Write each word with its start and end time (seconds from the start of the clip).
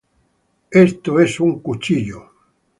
This 0.71 0.93
Is 0.93 1.39
a 1.41 1.43
Knife! 1.85 2.21